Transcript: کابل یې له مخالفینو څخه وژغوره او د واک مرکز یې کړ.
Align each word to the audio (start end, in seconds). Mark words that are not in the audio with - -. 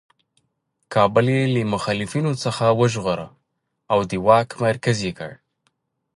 کابل 0.93 1.25
یې 1.35 1.43
له 1.53 1.61
مخالفینو 1.73 2.31
څخه 2.43 2.65
وژغوره 2.79 3.27
او 3.91 3.99
د 4.09 4.11
واک 4.25 4.49
مرکز 4.65 4.97
یې 5.05 5.11
کړ. 5.19 5.31